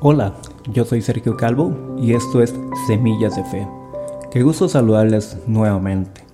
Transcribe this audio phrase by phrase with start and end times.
[0.00, 0.34] Hola,
[0.72, 2.54] yo soy Sergio Calvo y esto es
[2.86, 3.66] Semillas de Fe.
[4.30, 6.24] Qué gusto saludarles nuevamente.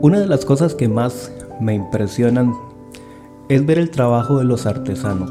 [0.00, 1.30] Una de las cosas que más
[1.60, 2.54] me impresionan
[3.50, 5.30] es ver el trabajo de los artesanos,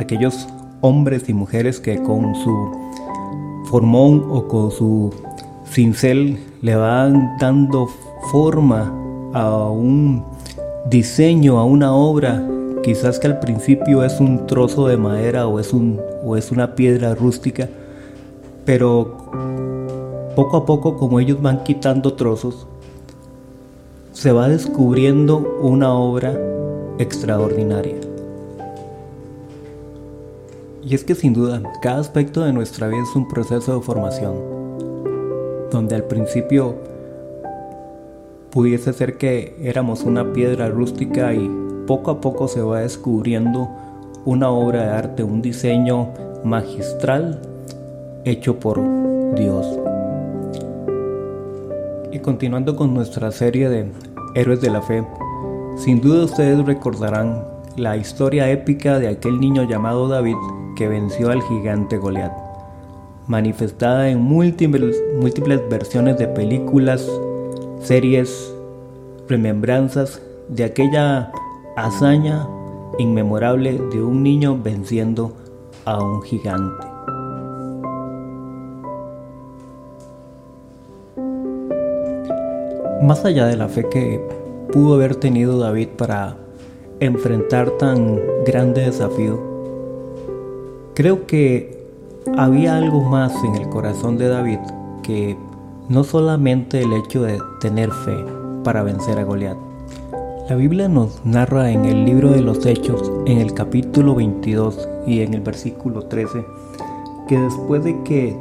[0.00, 0.48] aquellos
[0.80, 2.72] hombres y mujeres que con su
[3.66, 5.14] formón o con su
[5.64, 7.86] cincel le van dando
[8.32, 8.92] forma
[9.32, 10.24] a un
[10.86, 12.44] diseño, a una obra
[12.82, 16.74] Quizás que al principio es un trozo de madera o es, un, o es una
[16.74, 17.68] piedra rústica,
[18.64, 19.16] pero
[20.34, 22.66] poco a poco como ellos van quitando trozos,
[24.12, 26.38] se va descubriendo una obra
[26.98, 27.96] extraordinaria.
[30.82, 34.34] Y es que sin duda, cada aspecto de nuestra vida es un proceso de formación,
[35.70, 36.76] donde al principio
[38.50, 43.68] pudiese ser que éramos una piedra rústica y poco a poco se va descubriendo
[44.24, 46.08] una obra de arte, un diseño
[46.44, 47.40] magistral
[48.24, 48.78] hecho por
[49.34, 49.66] Dios.
[52.12, 53.90] Y continuando con nuestra serie de
[54.34, 55.04] Héroes de la Fe,
[55.76, 57.44] sin duda ustedes recordarán
[57.76, 60.36] la historia épica de aquel niño llamado David
[60.76, 62.32] que venció al gigante Goliat,
[63.26, 67.08] manifestada en múltiples, múltiples versiones de películas,
[67.80, 68.52] series,
[69.28, 71.30] remembranzas de aquella
[71.76, 72.48] hazaña
[72.98, 75.32] inmemorable de un niño venciendo
[75.84, 76.86] a un gigante.
[83.02, 84.20] Más allá de la fe que
[84.72, 86.36] pudo haber tenido David para
[87.00, 89.40] enfrentar tan grande desafío,
[90.94, 91.86] creo que
[92.36, 94.58] había algo más en el corazón de David
[95.02, 95.36] que
[95.88, 98.16] no solamente el hecho de tener fe
[98.62, 99.56] para vencer a Goliat,
[100.50, 105.20] la Biblia nos narra en el libro de los Hechos, en el capítulo 22 y
[105.20, 106.44] en el versículo 13,
[107.28, 108.36] que después de que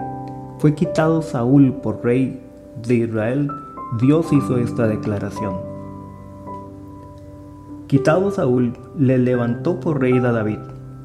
[0.58, 2.42] fue quitado Saúl por rey
[2.82, 3.48] de Israel,
[4.02, 5.54] Dios hizo esta declaración.
[7.86, 10.58] Quitado Saúl, le levantó por rey a David,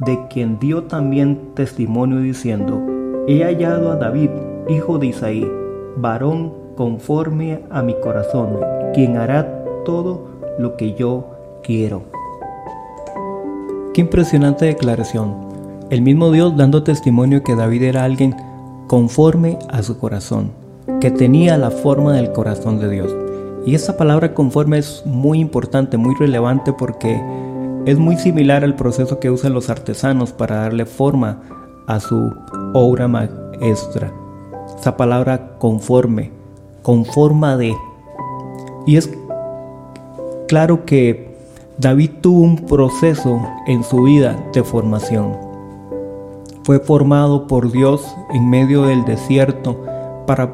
[0.07, 2.83] de quien dio también testimonio diciendo,
[3.29, 4.31] He hallado a David,
[4.71, 5.53] hijo de Isaí,
[5.99, 8.59] varón conforme a mi corazón,
[8.95, 11.27] quien hará todo lo que yo
[11.63, 12.03] quiero.
[13.93, 15.35] Qué impresionante declaración.
[15.91, 18.35] El mismo Dios dando testimonio que David era alguien
[18.87, 20.51] conforme a su corazón,
[21.01, 23.15] que tenía la forma del corazón de Dios.
[23.67, 27.21] Y esa palabra conforme es muy importante, muy relevante porque
[27.87, 31.43] es muy similar al proceso que usan los artesanos para darle forma
[31.87, 32.33] a su
[32.73, 34.13] obra maestra.
[34.79, 36.31] Esa palabra conforme,
[36.83, 37.75] conforma de.
[38.87, 39.11] Y es
[40.49, 41.35] Claro que
[41.79, 45.33] David tuvo un proceso en su vida de formación.
[46.65, 49.83] Fue formado por Dios en medio del desierto
[50.27, 50.53] para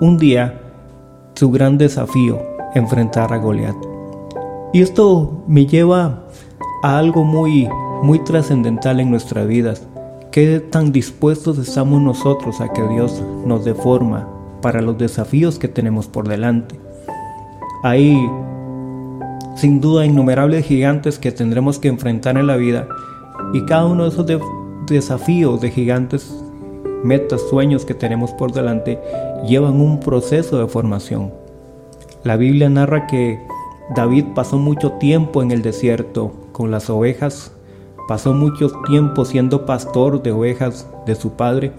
[0.00, 0.60] un día
[1.34, 2.38] su gran desafío,
[2.74, 3.74] enfrentar a Goliat.
[4.72, 6.22] Y esto me lleva
[6.84, 7.68] a algo muy,
[8.02, 9.86] muy trascendental en nuestras vidas.
[10.30, 14.28] ¿Qué tan dispuestos estamos nosotros a que Dios nos dé forma
[14.60, 16.78] para los desafíos que tenemos por delante?
[17.82, 18.16] Hay
[19.54, 22.88] sin duda innumerables gigantes que tendremos que enfrentar en la vida
[23.52, 24.26] y cada uno de esos
[24.86, 26.34] desafíos de gigantes,
[27.04, 28.98] metas, sueños que tenemos por delante
[29.46, 31.32] llevan un proceso de formación.
[32.24, 33.40] La Biblia narra que
[33.94, 37.52] David pasó mucho tiempo en el desierto con las ovejas,
[38.08, 41.72] pasó mucho tiempo siendo pastor de ovejas de su padre,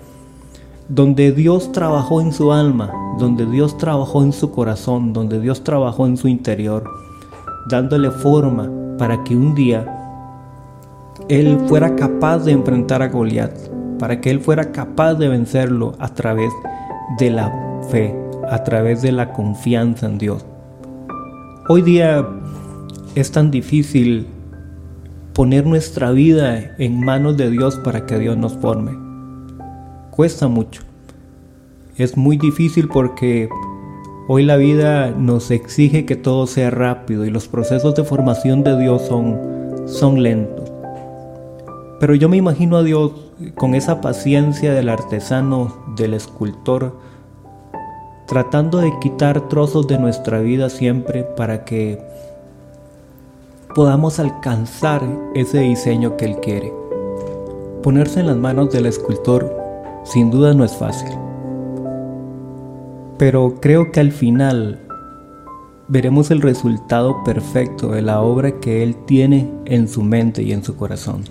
[0.89, 6.05] donde Dios trabajó en su alma, donde Dios trabajó en su corazón, donde Dios trabajó
[6.05, 7.02] en su interior
[7.69, 9.85] dándole forma para que un día
[11.29, 13.55] él fuera capaz de enfrentar a Goliat,
[13.99, 16.51] para que él fuera capaz de vencerlo a través
[17.19, 17.53] de la
[17.89, 18.15] fe,
[18.49, 20.45] a través de la confianza en Dios.
[21.69, 22.27] Hoy día
[23.15, 24.27] es tan difícil
[25.33, 28.91] poner nuestra vida en manos de Dios para que Dios nos forme.
[30.11, 30.81] Cuesta mucho.
[31.97, 33.49] Es muy difícil porque
[34.25, 38.79] Hoy la vida nos exige que todo sea rápido y los procesos de formación de
[38.79, 39.37] Dios son,
[39.85, 40.71] son lentos.
[41.99, 43.11] Pero yo me imagino a Dios
[43.55, 46.95] con esa paciencia del artesano, del escultor,
[48.25, 52.01] tratando de quitar trozos de nuestra vida siempre para que
[53.75, 55.01] podamos alcanzar
[55.35, 56.73] ese diseño que Él quiere.
[57.81, 59.53] Ponerse en las manos del escultor
[60.05, 61.22] sin duda no es fácil.
[63.17, 64.79] Pero creo que al final
[65.87, 70.63] veremos el resultado perfecto de la obra que Él tiene en su mente y en
[70.63, 71.23] su corazón.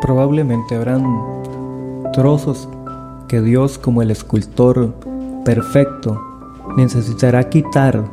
[0.00, 1.04] Probablemente habrán
[2.12, 2.68] trozos
[3.28, 4.94] que Dios como el escultor
[5.44, 6.20] perfecto
[6.76, 8.04] necesitará quitar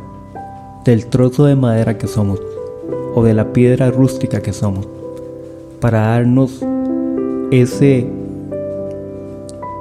[0.85, 2.41] del trozo de madera que somos
[3.15, 4.87] o de la piedra rústica que somos
[5.79, 6.63] para darnos
[7.51, 8.09] ese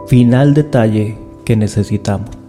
[0.08, 2.41] final detalle que necesitamos.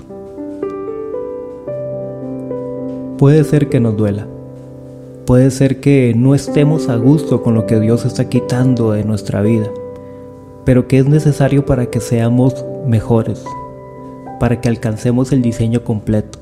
[3.23, 4.27] Puede ser que nos duela,
[5.25, 9.41] puede ser que no estemos a gusto con lo que Dios está quitando de nuestra
[9.41, 9.67] vida,
[10.65, 13.45] pero que es necesario para que seamos mejores,
[14.41, 16.37] para que alcancemos el diseño completo.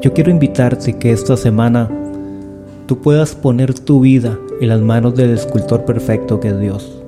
[0.00, 1.90] Yo quiero invitarte que esta semana
[2.86, 7.02] tú puedas poner tu vida en las manos del escultor perfecto que es Dios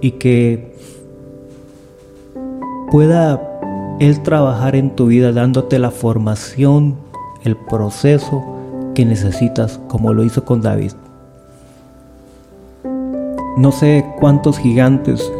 [0.00, 0.76] y que
[2.92, 3.42] pueda
[3.98, 7.04] Él trabajar en tu vida dándote la formación,
[7.46, 8.44] el proceso
[8.94, 10.92] que necesitas como lo hizo con David.
[13.56, 15.32] No sé cuántos gigantes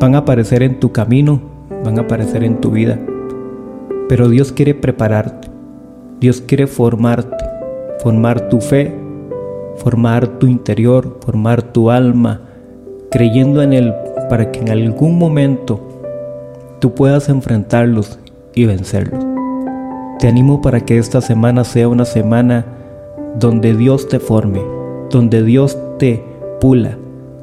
[0.00, 1.40] van a aparecer en tu camino,
[1.84, 2.98] van a aparecer en tu vida,
[4.08, 5.48] pero Dios quiere prepararte,
[6.20, 7.44] Dios quiere formarte,
[7.98, 8.94] formar tu fe,
[9.76, 12.40] formar tu interior, formar tu alma,
[13.10, 13.94] creyendo en Él
[14.28, 15.80] para que en algún momento
[16.78, 18.18] tú puedas enfrentarlos
[18.54, 19.25] y vencerlos.
[20.18, 22.64] Te animo para que esta semana sea una semana
[23.38, 24.62] donde Dios te forme,
[25.10, 26.24] donde Dios te
[26.58, 26.96] pula,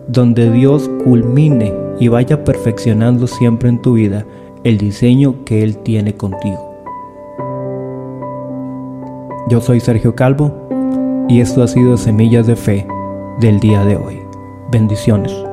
[0.07, 4.25] donde Dios culmine y vaya perfeccionando siempre en tu vida
[4.63, 6.73] el diseño que Él tiene contigo.
[9.49, 10.67] Yo soy Sergio Calvo
[11.29, 12.87] y esto ha sido Semillas de Fe
[13.39, 14.19] del día de hoy.
[14.71, 15.52] Bendiciones.